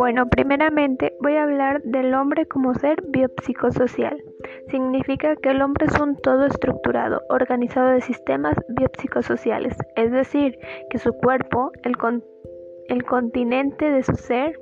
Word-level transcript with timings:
Bueno, 0.00 0.28
primeramente 0.30 1.14
voy 1.20 1.36
a 1.36 1.42
hablar 1.42 1.82
del 1.82 2.14
hombre 2.14 2.46
como 2.46 2.72
ser 2.74 3.02
biopsicosocial. 3.08 4.16
Significa 4.68 5.36
que 5.36 5.50
el 5.50 5.60
hombre 5.60 5.86
es 5.86 6.00
un 6.00 6.16
todo 6.16 6.46
estructurado, 6.46 7.20
organizado 7.28 7.90
de 7.90 8.00
sistemas 8.00 8.56
biopsicosociales, 8.68 9.76
es 9.96 10.10
decir, 10.10 10.58
que 10.88 10.98
su 10.98 11.12
cuerpo, 11.12 11.70
el, 11.82 13.04
continente 13.04 13.90
de 13.90 14.02
su 14.02 14.14
ser, 14.14 14.58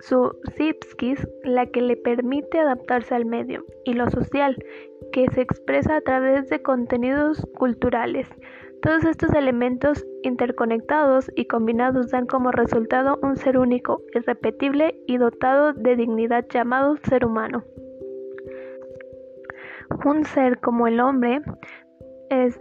su 0.00 0.32
psiquis, 0.56 1.24
la 1.44 1.66
que 1.66 1.82
le 1.82 1.96
permite 1.96 2.58
adaptarse 2.58 3.14
al 3.14 3.26
medio, 3.26 3.64
y 3.84 3.92
lo 3.92 4.10
social, 4.10 4.56
que 5.12 5.26
se 5.30 5.42
expresa 5.42 5.96
a 5.96 6.00
través 6.00 6.48
de 6.48 6.60
contenidos 6.60 7.46
culturales. 7.56 8.26
Todos 8.82 9.04
estos 9.04 9.32
elementos 9.34 10.06
interconectados 10.22 11.30
y 11.36 11.46
combinados 11.46 12.10
dan 12.10 12.26
como 12.26 12.50
resultado 12.50 13.18
un 13.22 13.36
ser 13.36 13.58
único, 13.58 14.02
irrepetible 14.14 14.98
y 15.06 15.18
dotado 15.18 15.74
de 15.74 15.96
dignidad 15.96 16.46
llamado 16.48 16.96
ser 16.96 17.26
humano. 17.26 17.62
Un 20.04 20.24
ser 20.24 20.60
como 20.60 20.86
el 20.86 20.98
hombre 21.00 21.42
es, 22.30 22.58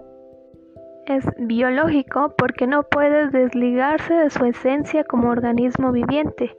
biológico 1.40 2.36
porque 2.38 2.68
no 2.68 2.84
puede 2.84 3.30
desligarse 3.30 4.14
de 4.14 4.30
su 4.30 4.46
esencia 4.46 5.04
como 5.06 5.30
organismo 5.30 5.92
viviente 5.92 6.54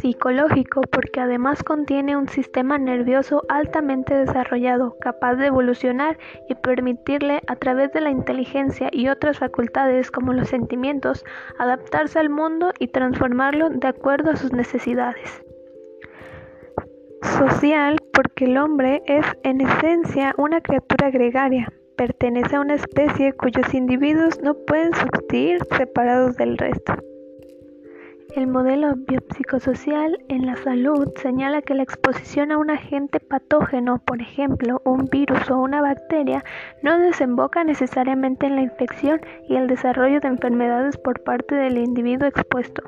psicológico 0.00 0.82
porque 0.82 1.20
además 1.20 1.62
contiene 1.62 2.16
un 2.16 2.28
sistema 2.28 2.78
nervioso 2.78 3.42
altamente 3.48 4.14
desarrollado, 4.14 4.96
capaz 5.00 5.36
de 5.36 5.46
evolucionar 5.46 6.18
y 6.48 6.54
permitirle 6.54 7.40
a 7.46 7.56
través 7.56 7.92
de 7.92 8.00
la 8.00 8.10
inteligencia 8.10 8.88
y 8.92 9.08
otras 9.08 9.38
facultades 9.38 10.10
como 10.10 10.32
los 10.32 10.48
sentimientos 10.48 11.24
adaptarse 11.58 12.18
al 12.18 12.30
mundo 12.30 12.72
y 12.78 12.88
transformarlo 12.88 13.70
de 13.70 13.88
acuerdo 13.88 14.30
a 14.30 14.36
sus 14.36 14.52
necesidades. 14.52 15.42
Social 17.38 17.96
porque 18.12 18.44
el 18.44 18.58
hombre 18.58 19.02
es 19.06 19.26
en 19.42 19.60
esencia 19.60 20.34
una 20.38 20.60
criatura 20.60 21.10
gregaria, 21.10 21.72
pertenece 21.96 22.56
a 22.56 22.60
una 22.60 22.74
especie 22.74 23.32
cuyos 23.32 23.72
individuos 23.74 24.40
no 24.42 24.54
pueden 24.66 24.94
subsistir 24.94 25.58
separados 25.76 26.36
del 26.36 26.58
resto. 26.58 26.94
El 28.34 28.48
modelo 28.48 28.96
biopsicosocial 28.96 30.18
en 30.28 30.44
la 30.44 30.56
salud 30.56 31.12
señala 31.22 31.62
que 31.62 31.74
la 31.74 31.84
exposición 31.84 32.50
a 32.50 32.58
un 32.58 32.68
agente 32.68 33.20
patógeno, 33.20 34.00
por 34.04 34.20
ejemplo, 34.20 34.82
un 34.84 35.04
virus 35.04 35.48
o 35.52 35.58
una 35.58 35.80
bacteria, 35.80 36.42
no 36.82 36.98
desemboca 36.98 37.62
necesariamente 37.62 38.46
en 38.46 38.56
la 38.56 38.62
infección 38.62 39.20
y 39.48 39.54
el 39.54 39.68
desarrollo 39.68 40.18
de 40.18 40.26
enfermedades 40.26 40.98
por 40.98 41.22
parte 41.22 41.54
del 41.54 41.78
individuo 41.78 42.26
expuesto, 42.26 42.82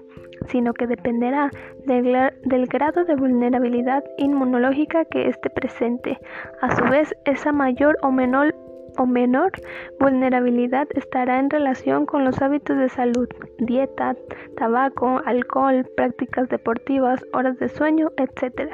sino 0.49 0.75
que 0.75 0.89
dependerá 0.89 1.51
del, 1.87 2.67
grado 2.67 3.05
de 3.05 3.15
vulnerabilidad 3.15 4.03
inmunológica 4.19 5.05
que 5.05 5.29
esté 5.29 5.49
presente. 5.49 6.19
A 6.61 6.75
su 6.75 6.83
vez, 6.87 7.15
esa 7.25 7.53
mayor 7.53 7.97
o 8.03 8.11
menor 8.11 8.53
o 8.97 9.07
menor 9.07 9.53
vulnerabilidad 10.01 10.89
estará 10.95 11.39
en 11.39 11.51
relación 11.51 12.07
con 12.07 12.25
los 12.25 12.41
hábitos 12.43 12.77
de 12.79 12.89
salud, 12.89 13.29
dieta, 13.59 14.17
tabaco, 14.57 15.21
alcohol, 15.25 15.87
prácticas 15.97 16.49
deportivas, 16.49 17.25
horas 17.33 17.59
de 17.59 17.69
sueño, 17.69 18.11
etc. 18.17 18.73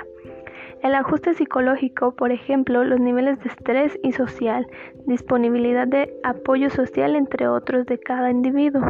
El 0.83 0.95
ajuste 0.95 1.35
psicológico, 1.35 2.15
por 2.15 2.33
ejemplo, 2.33 2.83
los 2.85 3.01
niveles 3.01 3.39
de 3.41 3.49
estrés 3.49 3.99
y 4.03 4.13
social, 4.13 4.67
disponibilidad 5.07 5.87
de 5.87 6.13
apoyo 6.25 6.71
social, 6.71 7.15
entre 7.15 7.47
otros, 7.47 7.87
de 7.87 7.99
cada 7.99 8.31
individuo. 8.31 8.83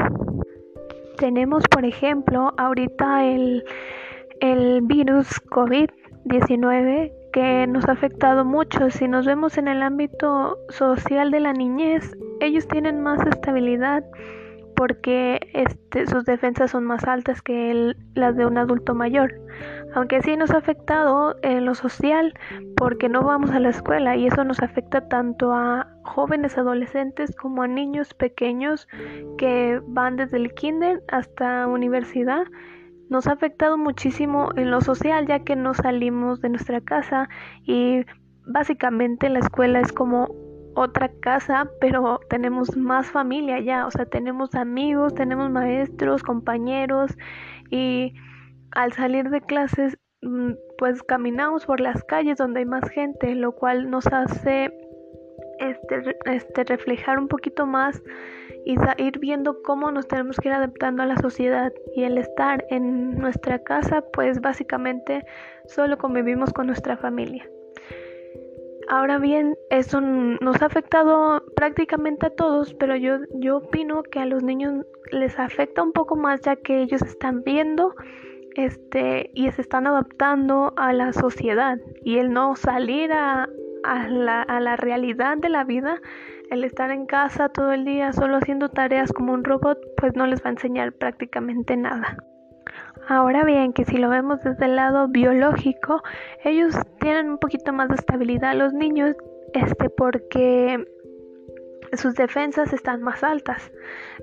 Tenemos, 1.18 1.64
por 1.68 1.84
ejemplo, 1.84 2.52
ahorita 2.56 3.26
el, 3.26 3.64
el 4.40 4.80
virus 4.82 5.28
COVID-19 5.50 7.12
que 7.32 7.66
nos 7.66 7.88
ha 7.88 7.92
afectado 7.92 8.44
mucho. 8.44 8.90
Si 8.90 9.08
nos 9.08 9.26
vemos 9.26 9.58
en 9.58 9.68
el 9.68 9.82
ámbito 9.82 10.58
social 10.68 11.30
de 11.30 11.40
la 11.40 11.52
niñez, 11.52 12.16
ellos 12.40 12.68
tienen 12.68 13.00
más 13.00 13.24
estabilidad 13.26 14.04
porque 14.76 15.38
este, 15.52 16.06
sus 16.06 16.24
defensas 16.24 16.70
son 16.70 16.84
más 16.84 17.04
altas 17.04 17.42
que 17.42 17.94
las 18.14 18.36
de 18.36 18.46
un 18.46 18.58
adulto 18.58 18.94
mayor. 18.94 19.34
Aunque 19.94 20.22
sí 20.22 20.36
nos 20.36 20.50
ha 20.50 20.56
afectado 20.58 21.36
en 21.42 21.66
lo 21.66 21.74
social 21.74 22.34
porque 22.76 23.08
no 23.08 23.22
vamos 23.22 23.50
a 23.50 23.60
la 23.60 23.68
escuela 23.68 24.16
y 24.16 24.26
eso 24.26 24.44
nos 24.44 24.60
afecta 24.60 25.08
tanto 25.08 25.52
a 25.52 25.88
jóvenes 26.02 26.56
adolescentes 26.56 27.34
como 27.36 27.62
a 27.62 27.68
niños 27.68 28.14
pequeños 28.14 28.88
que 29.38 29.80
van 29.86 30.16
desde 30.16 30.38
el 30.38 30.54
kinder 30.54 31.02
hasta 31.08 31.66
universidad 31.66 32.44
nos 33.12 33.26
ha 33.26 33.32
afectado 33.32 33.76
muchísimo 33.76 34.50
en 34.56 34.70
lo 34.70 34.80
social 34.80 35.26
ya 35.26 35.40
que 35.40 35.54
no 35.54 35.74
salimos 35.74 36.40
de 36.40 36.48
nuestra 36.48 36.80
casa 36.80 37.28
y 37.62 38.04
básicamente 38.46 39.28
la 39.28 39.40
escuela 39.40 39.80
es 39.80 39.92
como 39.92 40.34
otra 40.74 41.10
casa, 41.20 41.70
pero 41.80 42.20
tenemos 42.30 42.74
más 42.76 43.10
familia 43.10 43.60
ya, 43.60 43.86
o 43.86 43.90
sea, 43.90 44.06
tenemos 44.06 44.54
amigos, 44.54 45.14
tenemos 45.14 45.50
maestros, 45.50 46.22
compañeros 46.22 47.14
y 47.70 48.14
al 48.70 48.94
salir 48.94 49.28
de 49.28 49.42
clases 49.42 49.98
mm, 50.22 50.52
pues 50.78 51.02
caminamos 51.02 51.66
por 51.66 51.80
las 51.80 52.02
calles 52.04 52.38
donde 52.38 52.60
hay 52.60 52.66
más 52.66 52.88
gente, 52.88 53.34
lo 53.34 53.52
cual 53.52 53.90
nos 53.90 54.06
hace 54.06 54.72
este, 55.58 56.16
este 56.24 56.64
reflejar 56.64 57.18
un 57.18 57.28
poquito 57.28 57.66
más 57.66 58.02
y 58.64 58.76
ir 58.98 59.18
viendo 59.18 59.62
cómo 59.62 59.90
nos 59.90 60.06
tenemos 60.06 60.36
que 60.36 60.48
ir 60.48 60.54
adaptando 60.54 61.02
a 61.02 61.06
la 61.06 61.16
sociedad 61.16 61.72
y 61.96 62.04
el 62.04 62.18
estar 62.18 62.64
en 62.70 63.18
nuestra 63.18 63.58
casa 63.62 64.04
pues 64.12 64.40
básicamente 64.40 65.24
solo 65.66 65.98
convivimos 65.98 66.52
con 66.52 66.66
nuestra 66.66 66.96
familia. 66.96 67.48
Ahora 68.88 69.18
bien, 69.18 69.56
eso 69.70 70.00
nos 70.00 70.60
ha 70.60 70.66
afectado 70.66 71.42
prácticamente 71.56 72.26
a 72.26 72.30
todos, 72.30 72.74
pero 72.74 72.96
yo, 72.96 73.18
yo 73.36 73.58
opino 73.58 74.02
que 74.02 74.18
a 74.18 74.26
los 74.26 74.42
niños 74.42 74.84
les 75.12 75.38
afecta 75.38 75.82
un 75.82 75.92
poco 75.92 76.16
más 76.16 76.40
ya 76.42 76.56
que 76.56 76.82
ellos 76.82 77.00
están 77.02 77.42
viendo 77.42 77.94
este, 78.56 79.30
y 79.34 79.50
se 79.50 79.62
están 79.62 79.86
adaptando 79.86 80.74
a 80.76 80.92
la 80.92 81.12
sociedad 81.12 81.78
y 82.04 82.18
el 82.18 82.32
no 82.32 82.56
salir 82.56 83.12
a, 83.12 83.48
a, 83.84 84.08
la, 84.08 84.42
a 84.42 84.60
la 84.60 84.76
realidad 84.76 85.36
de 85.38 85.48
la 85.48 85.64
vida 85.64 86.00
el 86.50 86.64
estar 86.64 86.90
en 86.90 87.06
casa 87.06 87.48
todo 87.48 87.72
el 87.72 87.84
día 87.86 88.12
solo 88.12 88.36
haciendo 88.36 88.68
tareas 88.68 89.10
como 89.12 89.32
un 89.32 89.42
robot, 89.42 89.78
pues 89.96 90.14
no 90.16 90.26
les 90.26 90.42
va 90.44 90.48
a 90.48 90.52
enseñar 90.52 90.92
prácticamente 90.92 91.76
nada. 91.78 92.18
Ahora 93.08 93.44
bien, 93.44 93.72
que 93.72 93.84
si 93.86 93.96
lo 93.96 94.10
vemos 94.10 94.42
desde 94.42 94.66
el 94.66 94.76
lado 94.76 95.08
biológico, 95.08 96.02
ellos 96.44 96.74
tienen 97.00 97.30
un 97.30 97.38
poquito 97.38 97.72
más 97.72 97.88
de 97.88 97.94
estabilidad 97.94 98.54
los 98.54 98.74
niños, 98.74 99.16
este 99.54 99.88
porque 99.90 100.84
sus 101.96 102.14
defensas 102.14 102.72
están 102.72 103.02
más 103.02 103.22
altas. 103.22 103.70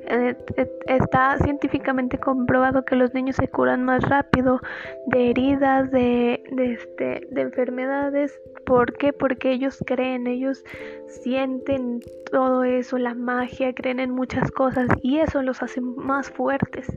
Eh, 0.08 0.36
eh, 0.56 0.72
está 0.88 1.38
científicamente 1.38 2.18
comprobado 2.18 2.84
que 2.84 2.96
los 2.96 3.14
niños 3.14 3.36
se 3.36 3.48
curan 3.48 3.84
más 3.84 4.08
rápido 4.08 4.60
de 5.08 5.30
heridas, 5.30 5.92
de, 5.92 6.44
de, 6.52 6.74
este, 6.74 7.28
de 7.30 7.42
enfermedades. 7.42 8.40
¿Por 8.66 8.94
qué? 8.98 9.14
Porque 9.14 9.52
ellos 9.52 9.84
creen, 9.86 10.28
ellos 10.28 10.64
sienten 11.08 12.00
todo 12.32 12.64
eso, 12.64 12.98
la 12.98 13.14
magia, 13.14 13.74
creen 13.74 14.00
en 14.00 14.12
muchas 14.12 14.52
cosas 14.52 14.88
y 15.02 15.20
eso 15.20 15.42
los 15.42 15.62
hace 15.62 15.82
más 15.82 16.30
fuertes. 16.30 16.88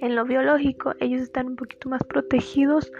En 0.00 0.16
lo 0.16 0.24
biológico, 0.24 0.94
ellos 1.00 1.22
están 1.22 1.48
un 1.48 1.56
poquito 1.56 1.88
más 1.88 2.02
protegidos 2.04 2.92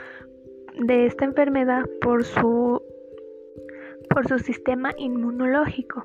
de 0.87 1.06
esta 1.06 1.25
enfermedad 1.25 1.84
por 2.01 2.25
su 2.25 2.83
por 4.12 4.28
su 4.28 4.39
sistema 4.39 4.93
inmunológico. 4.97 6.05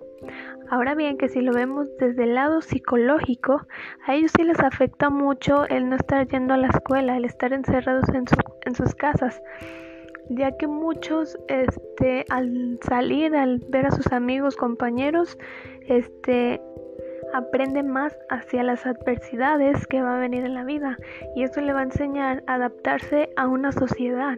Ahora 0.70 0.96
bien, 0.96 1.18
que 1.18 1.30
si 1.30 1.42
lo 1.42 1.54
vemos 1.54 1.88
desde 1.98 2.24
el 2.24 2.36
lado 2.36 2.62
psicológico, 2.62 3.66
a 4.06 4.16
ellos 4.16 4.32
sí 4.36 4.44
les 4.44 4.60
afecta 4.60 5.10
mucho 5.10 5.66
el 5.68 5.90
no 5.90 5.96
estar 5.96 6.28
yendo 6.28 6.54
a 6.54 6.58
la 6.58 6.68
escuela, 6.68 7.18
el 7.18 7.26
estar 7.26 7.54
encerrados 7.54 8.10
en, 8.10 8.26
en 8.66 8.76
sus 8.76 8.94
casas, 8.96 9.42
ya 10.30 10.56
que 10.58 10.68
muchos 10.68 11.38
este, 11.48 12.26
al 12.30 12.80
salir, 12.82 13.36
al 13.36 13.60
ver 13.70 13.86
a 13.86 13.92
sus 13.92 14.08
amigos, 14.12 14.56
compañeros, 14.58 15.38
este, 15.88 16.62
aprenden 17.34 17.90
más 17.90 18.18
hacia 18.30 18.64
las 18.64 18.86
adversidades 18.86 19.86
que 19.88 20.02
va 20.02 20.18
a 20.18 20.20
venir 20.20 20.46
en 20.46 20.54
la 20.54 20.64
vida 20.64 20.98
y 21.36 21.44
eso 21.44 21.62
le 21.62 21.74
va 21.74 21.82
a 21.82 21.84
enseñar 21.84 22.44
a 22.48 22.56
adaptarse 22.56 23.30
a 23.36 23.48
una 23.48 23.72
sociedad 23.72 24.38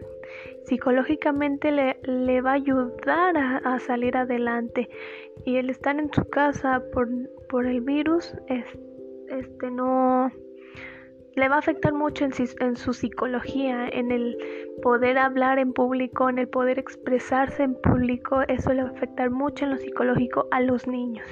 psicológicamente 0.64 1.72
le, 1.72 1.98
le 2.02 2.40
va 2.40 2.52
a 2.52 2.54
ayudar 2.54 3.36
a, 3.36 3.78
salir 3.80 4.16
adelante 4.16 4.88
y 5.44 5.56
el 5.56 5.70
estar 5.70 5.98
en 5.98 6.12
su 6.12 6.24
casa 6.28 6.82
por, 6.92 7.08
por 7.48 7.66
el 7.66 7.80
virus 7.80 8.34
es, 8.46 8.64
este 9.28 9.70
no 9.70 10.30
le 11.36 11.48
va 11.48 11.56
a 11.56 11.58
afectar 11.58 11.92
mucho 11.92 12.24
en, 12.24 12.32
en, 12.60 12.76
su 12.76 12.92
psicología, 12.92 13.88
en 13.88 14.10
el 14.10 14.36
poder 14.82 15.16
hablar 15.16 15.58
en 15.58 15.72
público, 15.72 16.28
en 16.28 16.38
el 16.38 16.48
poder 16.48 16.78
expresarse 16.78 17.62
en 17.62 17.74
público, 17.74 18.42
eso 18.48 18.72
le 18.72 18.82
va 18.82 18.90
a 18.90 18.92
afectar 18.92 19.30
mucho 19.30 19.64
en 19.64 19.70
lo 19.70 19.78
psicológico 19.78 20.46
a 20.50 20.60
los 20.60 20.86
niños. 20.86 21.26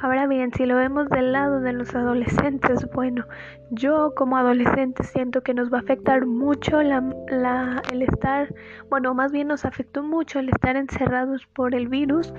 Ahora 0.00 0.26
bien, 0.26 0.52
si 0.52 0.66
lo 0.66 0.76
vemos 0.76 1.08
del 1.08 1.32
lado 1.32 1.60
de 1.60 1.72
los 1.72 1.94
adolescentes, 1.94 2.88
bueno, 2.92 3.24
yo 3.70 4.12
como 4.16 4.36
adolescente 4.36 5.04
siento 5.04 5.42
que 5.42 5.54
nos 5.54 5.72
va 5.72 5.78
a 5.78 5.80
afectar 5.82 6.26
mucho 6.26 6.82
la, 6.82 7.82
el 7.92 8.02
estar, 8.02 8.52
bueno, 8.90 9.14
más 9.14 9.30
bien 9.30 9.48
nos 9.48 9.64
afectó 9.64 10.02
mucho 10.02 10.40
el 10.40 10.48
estar 10.48 10.76
encerrados 10.76 11.46
por 11.46 11.74
el 11.74 11.88
virus, 11.88 12.34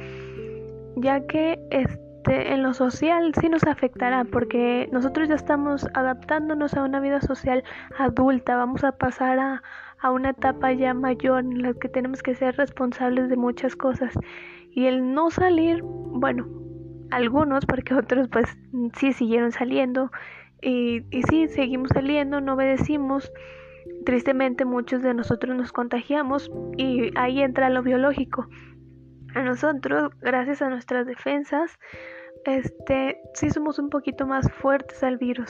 ya 0.97 1.25
que 1.25 1.57
este, 1.71 2.53
en 2.53 2.63
lo 2.63 2.73
social 2.73 3.33
sí 3.39 3.47
nos 3.47 3.63
afectará, 3.63 4.25
porque 4.25 4.89
nosotros 4.91 5.29
ya 5.29 5.35
estamos 5.35 5.87
adaptándonos 5.93 6.73
a 6.73 6.83
una 6.83 6.99
vida 6.99 7.21
social 7.21 7.63
adulta, 7.97 8.57
vamos 8.57 8.83
a 8.83 8.91
pasar 8.91 9.39
a, 9.39 9.63
a 9.99 10.11
una 10.11 10.31
etapa 10.31 10.73
ya 10.73 10.93
mayor 10.93 11.39
en 11.39 11.61
la 11.61 11.73
que 11.73 11.87
tenemos 11.87 12.21
que 12.21 12.35
ser 12.35 12.57
responsables 12.57 13.29
de 13.29 13.37
muchas 13.37 13.75
cosas. 13.75 14.13
Y 14.75 14.87
el 14.87 15.13
no 15.13 15.29
salir, 15.29 15.81
bueno, 15.83 16.62
algunos, 17.15 17.65
porque 17.65 17.93
otros 17.95 18.27
pues 18.29 18.47
sí 18.97 19.13
siguieron 19.13 19.51
saliendo 19.51 20.11
y, 20.61 21.03
y 21.11 21.23
sí 21.23 21.47
seguimos 21.47 21.89
saliendo, 21.93 22.41
no 22.41 22.53
obedecimos. 22.53 23.31
Tristemente 24.05 24.63
muchos 24.63 25.01
de 25.01 25.13
nosotros 25.13 25.55
nos 25.55 25.71
contagiamos 25.71 26.49
y 26.77 27.11
ahí 27.17 27.41
entra 27.41 27.69
lo 27.69 27.83
biológico. 27.83 28.47
A 29.35 29.41
nosotros, 29.43 30.11
gracias 30.21 30.61
a 30.61 30.69
nuestras 30.69 31.05
defensas, 31.07 31.79
este 32.45 33.19
sí 33.33 33.49
somos 33.49 33.79
un 33.79 33.89
poquito 33.89 34.27
más 34.27 34.51
fuertes 34.51 35.03
al 35.03 35.17
virus, 35.17 35.49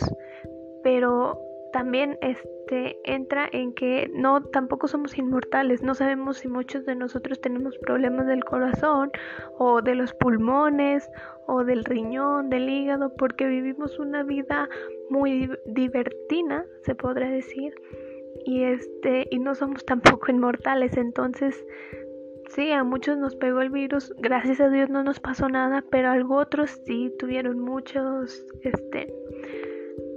pero 0.84 1.40
también 1.74 2.18
este 2.22 2.98
entra 3.04 3.50
en 3.52 3.74
que 3.74 4.10
no 4.14 4.44
tampoco 4.44 4.88
somos 4.88 5.18
inmortales, 5.18 5.82
no 5.82 5.96
sabemos 5.96 6.38
si 6.38 6.48
muchos 6.48 6.86
de 6.86 6.96
nosotros 6.96 7.42
tenemos 7.42 7.78
problemas 7.80 8.28
del 8.28 8.46
corazón 8.46 9.12
o 9.58 9.82
de 9.82 9.96
los 9.96 10.14
pulmones 10.14 11.10
o 11.48 11.64
del 11.64 11.84
riñón, 11.84 12.50
del 12.50 12.70
hígado, 12.70 13.14
porque 13.18 13.48
vivimos 13.48 14.00
una 14.00 14.24
vida 14.24 14.70
muy 15.10 15.50
divertida, 15.66 16.64
se 16.84 16.96
podría 16.96 17.30
decir, 17.30 17.74
y 18.46 18.64
este 18.64 19.28
y 19.32 19.40
no 19.40 19.56
somos 19.56 19.84
tampoco 19.86 20.32
inmortales, 20.32 20.96
entonces 20.96 21.66
sí, 22.50 22.72
a 22.72 22.84
muchos 22.84 23.18
nos 23.18 23.36
pegó 23.36 23.62
el 23.62 23.72
virus, 23.72 24.14
gracias 24.20 24.62
a 24.62 24.70
Dios 24.70 24.90
no 24.92 25.04
nos 25.04 25.20
pasó 25.20 25.50
nada, 25.50 25.84
pero 25.90 26.10
a 26.10 26.40
otros 26.40 26.70
sí 26.86 27.12
tuvieron 27.18 27.60
muchos 27.60 28.46
este 28.62 29.12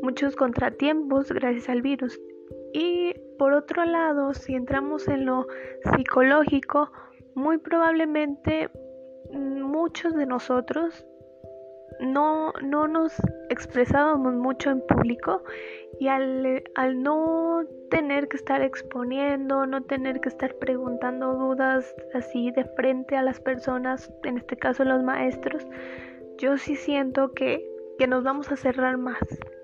muchos 0.07 0.37
contratiempos 0.37 1.33
gracias 1.33 1.69
al 1.69 1.83
virus. 1.83 2.21
Y 2.73 3.13
por 3.39 3.53
otro 3.53 3.85
lado, 3.85 4.35
si 4.35 4.55
entramos 4.55 5.09
en 5.09 5.27
lo 5.27 5.49
psicológico, 5.97 6.93
muy 7.35 7.59
probablemente 7.59 8.71
muchos 9.33 10.15
de 10.15 10.27
nosotros 10.27 11.05
no, 12.01 12.53
no 12.63 12.87
nos 12.87 13.15
expresábamos 13.51 14.35
mucho 14.35 14.71
en 14.71 14.81
público 14.87 15.43
y 15.99 16.07
al, 16.07 16.63
al, 16.77 17.03
no 17.03 17.63
tener 17.91 18.29
que 18.29 18.37
estar 18.37 18.63
exponiendo, 18.63 19.67
no 19.67 19.83
tener 19.83 20.21
que 20.21 20.29
estar 20.29 20.55
preguntando 20.57 21.35
dudas 21.35 21.93
así 22.15 22.53
de 22.53 22.65
frente 22.77 23.17
a 23.17 23.23
las 23.23 23.41
personas, 23.41 24.13
en 24.23 24.39
este 24.39 24.57
caso 24.57 24.85
los 24.85 25.03
maestros, 25.03 25.67
yo 26.39 26.59
sí 26.59 26.77
siento 26.77 27.33
que, 27.33 27.67
que 27.99 28.07
nos 28.07 28.25
vamos 28.25 28.51
a 28.53 28.57
cerrar 28.57 28.99
más, 28.99 29.19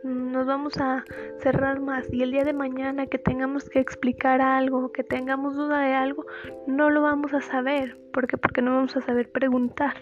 nos 0.05 0.46
vamos 0.46 0.79
a 0.79 1.05
cerrar 1.38 1.81
más 1.81 2.12
y 2.12 2.23
el 2.23 2.32
día 2.32 2.44
de 2.44 2.52
mañana 2.52 3.06
que 3.06 3.19
tengamos 3.19 3.69
que 3.69 3.81
explicar 3.81 4.40
algo, 4.40 4.93
que 4.93 5.05
tengamos 5.05 5.55
duda 5.55 5.81
de 5.81 5.94
algo, 5.94 6.25
no 6.67 6.90
lo 6.90 7.02
vamos 7.02 7.34
a 7.34 7.40
saber. 7.40 7.99
¿Por 8.12 8.26
qué? 8.26 8.37
Porque 8.37 8.62
no 8.62 8.75
vamos 8.75 8.96
a 8.96 9.00
saber 9.00 9.31
preguntar. 9.31 9.94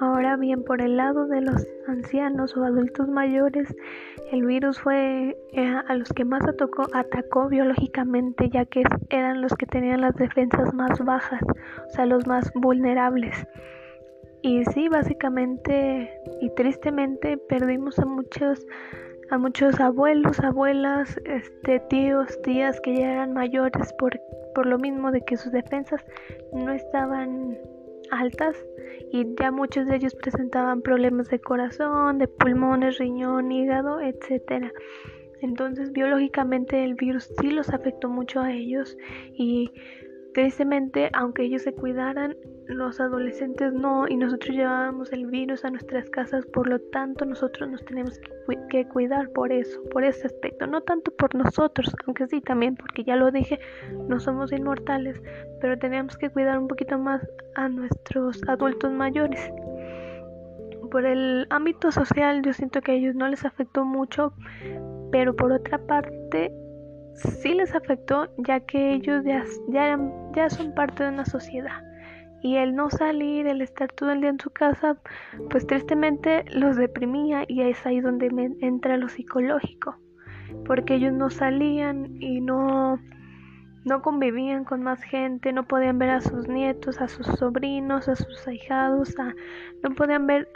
Ahora 0.00 0.36
bien, 0.36 0.64
por 0.64 0.82
el 0.82 0.96
lado 0.96 1.26
de 1.28 1.40
los 1.40 1.66
ancianos 1.86 2.56
o 2.56 2.64
adultos 2.64 3.08
mayores, 3.08 3.74
el 4.32 4.44
virus 4.44 4.80
fue 4.80 5.36
eh, 5.52 5.74
a 5.86 5.94
los 5.94 6.12
que 6.12 6.24
más 6.24 6.42
atacó, 6.48 6.86
atacó 6.92 7.48
biológicamente, 7.48 8.50
ya 8.50 8.64
que 8.64 8.82
eran 9.10 9.40
los 9.40 9.54
que 9.54 9.66
tenían 9.66 10.00
las 10.00 10.16
defensas 10.16 10.74
más 10.74 10.98
bajas, 11.04 11.42
o 11.86 11.90
sea, 11.90 12.06
los 12.06 12.26
más 12.26 12.52
vulnerables. 12.54 13.46
Y 14.44 14.62
sí, 14.66 14.88
básicamente 14.90 16.20
y 16.42 16.50
tristemente 16.50 17.38
perdimos 17.38 17.98
a 17.98 18.04
muchos 18.04 18.66
a 19.30 19.38
muchos 19.38 19.80
abuelos, 19.80 20.38
abuelas, 20.40 21.18
este 21.24 21.80
tíos, 21.88 22.38
tías 22.42 22.78
que 22.82 22.94
ya 22.94 23.12
eran 23.12 23.32
mayores 23.32 23.94
por, 23.94 24.20
por 24.54 24.66
lo 24.66 24.78
mismo 24.78 25.10
de 25.12 25.22
que 25.22 25.38
sus 25.38 25.50
defensas 25.50 26.04
no 26.52 26.70
estaban 26.72 27.56
altas 28.10 28.54
y 29.10 29.26
ya 29.40 29.50
muchos 29.50 29.86
de 29.86 29.96
ellos 29.96 30.14
presentaban 30.14 30.82
problemas 30.82 31.30
de 31.30 31.38
corazón, 31.38 32.18
de 32.18 32.28
pulmones, 32.28 32.98
riñón, 32.98 33.50
hígado, 33.50 34.02
etcétera. 34.02 34.70
Entonces 35.40 35.90
biológicamente 35.90 36.84
el 36.84 36.96
virus 36.96 37.30
sí 37.40 37.50
los 37.50 37.70
afectó 37.70 38.10
mucho 38.10 38.42
a 38.42 38.52
ellos 38.52 38.94
y 39.32 39.72
Tristemente, 40.34 41.10
aunque 41.12 41.44
ellos 41.44 41.62
se 41.62 41.72
cuidaran, 41.72 42.36
los 42.66 42.98
adolescentes 42.98 43.72
no, 43.72 44.08
y 44.08 44.16
nosotros 44.16 44.56
llevábamos 44.56 45.12
el 45.12 45.26
virus 45.26 45.64
a 45.64 45.70
nuestras 45.70 46.10
casas, 46.10 46.44
por 46.46 46.66
lo 46.66 46.80
tanto 46.80 47.24
nosotros 47.24 47.70
nos 47.70 47.84
tenemos 47.84 48.18
que, 48.68 48.86
cuidar 48.88 49.30
por 49.30 49.52
eso, 49.52 49.80
por 49.92 50.02
ese 50.02 50.26
aspecto, 50.26 50.66
no 50.66 50.80
tanto 50.80 51.12
por 51.12 51.34
nosotros, 51.34 51.94
aunque 52.06 52.26
sí 52.26 52.40
también, 52.40 52.74
porque 52.74 53.04
ya 53.04 53.14
lo 53.14 53.30
dije, 53.30 53.60
no 54.08 54.18
somos 54.18 54.50
inmortales, 54.52 55.22
pero 55.60 55.78
tenemos 55.78 56.16
que 56.16 56.30
cuidar 56.30 56.58
un 56.58 56.66
poquito 56.66 56.98
más 56.98 57.22
a 57.54 57.68
nuestros 57.68 58.42
adultos 58.48 58.90
mayores. 58.90 59.52
Por 60.90 61.06
el 61.06 61.46
ámbito 61.50 61.92
social, 61.92 62.42
yo 62.42 62.52
siento 62.52 62.80
que 62.80 62.92
a 62.92 62.94
ellos 62.94 63.14
no 63.14 63.28
les 63.28 63.44
afectó 63.44 63.84
mucho, 63.84 64.32
pero 65.12 65.36
por 65.36 65.52
otra 65.52 65.78
parte, 65.78 66.52
sí 67.14 67.54
les 67.54 67.74
afectó 67.74 68.28
ya 68.38 68.60
que 68.60 68.94
ellos 68.94 69.24
ya, 69.24 69.44
ya, 69.68 69.98
ya 70.34 70.50
son 70.50 70.74
parte 70.74 71.04
de 71.04 71.10
una 71.10 71.24
sociedad. 71.24 71.82
Y 72.42 72.56
el 72.56 72.74
no 72.74 72.90
salir, 72.90 73.46
el 73.46 73.62
estar 73.62 73.90
todo 73.92 74.12
el 74.12 74.20
día 74.20 74.30
en 74.30 74.38
su 74.38 74.50
casa, 74.50 74.98
pues 75.48 75.66
tristemente 75.66 76.44
los 76.52 76.76
deprimía 76.76 77.44
y 77.48 77.62
es 77.62 77.86
ahí 77.86 78.00
donde 78.00 78.28
entra 78.60 78.98
lo 78.98 79.08
psicológico, 79.08 79.96
porque 80.66 80.96
ellos 80.96 81.14
no 81.14 81.30
salían 81.30 82.20
y 82.20 82.42
no, 82.42 82.98
no 83.86 84.02
convivían 84.02 84.64
con 84.64 84.82
más 84.82 85.02
gente, 85.02 85.54
no 85.54 85.66
podían 85.66 85.98
ver 85.98 86.10
a 86.10 86.20
sus 86.20 86.46
nietos, 86.46 87.00
a 87.00 87.08
sus 87.08 87.26
sobrinos, 87.26 88.08
a 88.08 88.16
sus 88.16 88.46
ahijados, 88.46 89.14
no 89.82 89.94
podían 89.94 90.26
ver 90.26 90.46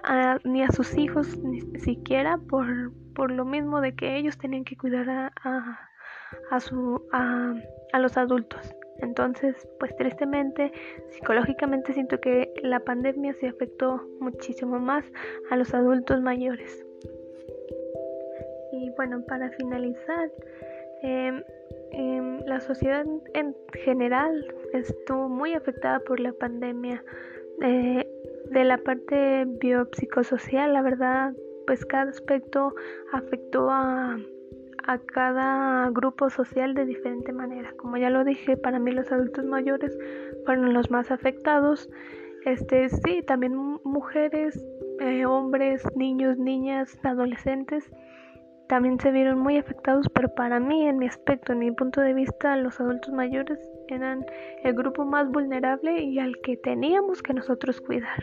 ni 0.45 0.63
a 0.63 0.71
sus 0.71 0.95
hijos 0.99 1.39
ni 1.39 1.63
siquiera 1.81 2.37
por, 2.37 2.93
por 3.15 3.31
lo 3.31 3.47
mismo 3.47 3.81
de 3.81 3.95
que 3.95 4.19
ellos 4.19 4.37
tenían 4.37 4.65
que 4.65 4.77
cuidar 4.77 5.09
a 5.09 5.33
a, 5.43 5.89
su, 6.61 7.03
a, 7.13 7.55
a 7.93 7.99
los 7.99 8.17
adultos. 8.17 8.75
Entonces, 8.99 9.69
pues 9.79 9.95
tristemente, 9.97 10.73
psicológicamente 11.11 11.93
siento 11.93 12.21
que 12.21 12.53
la 12.63 12.81
pandemia 12.81 13.33
se 13.35 13.49
afectó 13.49 14.03
muchísimo 14.21 14.79
más 14.81 15.05
a 15.51 15.57
los 15.57 15.73
adultos 15.73 16.21
mayores. 16.21 16.85
Y 18.73 18.91
bueno, 18.97 19.23
para 19.27 19.51
finalizar, 19.51 20.31
em, 21.03 21.43
em, 21.93 22.41
la 22.47 22.61
sociedad 22.61 23.07
en 23.35 23.57
general 23.85 24.47
estuvo 24.73 25.29
muy 25.29 25.55
afectada 25.55 26.01
por 26.01 26.19
la 26.21 26.33
pandemia. 26.33 27.03
Eh, 27.63 28.07
de 28.51 28.65
la 28.65 28.79
parte 28.79 29.45
biopsicosocial, 29.47 30.73
la 30.73 30.83
verdad, 30.83 31.35
pues 31.67 31.85
cada 31.85 32.11
aspecto 32.11 32.75
afectó 33.13 33.69
a 33.71 34.19
a 34.89 34.99
cada 34.99 35.91
grupo 35.91 36.31
social 36.31 36.75
de 36.75 36.87
diferente 36.87 37.33
manera. 37.33 37.73
Como 37.77 37.99
ya 37.99 38.11
lo 38.11 38.25
dije, 38.25 38.57
para 38.57 38.79
mí 38.79 38.91
los 38.91 39.13
adultos 39.13 39.45
mayores 39.45 39.97
fueron 40.45 40.73
los 40.73 40.91
más 40.91 41.11
afectados. 41.11 41.89
Este, 42.45 42.89
sí, 42.89 43.23
también 43.23 43.55
mujeres, 43.85 44.67
eh, 45.01 45.27
hombres, 45.27 45.85
niños, 45.95 46.39
niñas, 46.39 46.99
adolescentes 47.05 47.91
también 48.69 49.01
se 49.01 49.11
vieron 49.11 49.39
muy 49.39 49.57
afectados, 49.57 50.09
pero 50.11 50.29
para 50.35 50.61
mí, 50.61 50.87
en 50.87 50.99
mi 50.99 51.07
aspecto, 51.07 51.53
en 51.53 51.61
mi 51.61 51.71
punto 51.73 52.03
de 52.03 52.13
vista, 52.13 52.55
los 52.57 52.79
adultos 52.79 53.13
mayores 53.13 53.59
eran 53.89 54.25
el 54.63 54.75
grupo 54.75 55.05
más 55.05 55.29
vulnerable 55.31 56.03
y 56.03 56.19
al 56.19 56.39
que 56.43 56.59
teníamos 56.59 57.23
que 57.23 57.33
nosotros 57.33 57.81
cuidar. 57.81 58.23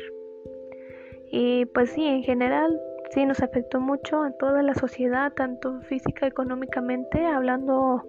Y 1.31 1.65
pues 1.65 1.89
sí, 1.89 2.05
en 2.05 2.24
general 2.24 2.79
sí 3.15 3.25
nos 3.25 3.41
afectó 3.41 3.79
mucho 3.79 4.22
a 4.22 4.31
toda 4.31 4.62
la 4.62 4.75
sociedad, 4.75 5.31
tanto 5.34 5.79
física, 5.84 6.27
económicamente, 6.27 7.25
hablando 7.25 8.05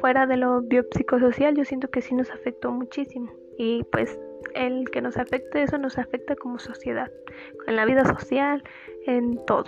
fuera 0.00 0.26
de 0.26 0.38
lo 0.38 0.62
biopsicosocial, 0.62 1.54
yo 1.54 1.64
siento 1.64 1.88
que 1.90 2.00
sí 2.00 2.14
nos 2.14 2.30
afectó 2.30 2.72
muchísimo. 2.72 3.30
Y 3.58 3.84
pues 3.92 4.18
el 4.54 4.88
que 4.90 5.02
nos 5.02 5.18
afecte, 5.18 5.62
eso 5.62 5.76
nos 5.76 5.98
afecta 5.98 6.34
como 6.36 6.58
sociedad, 6.58 7.10
en 7.66 7.76
la 7.76 7.84
vida 7.84 8.06
social, 8.06 8.64
en 9.06 9.38
todo. 9.46 9.66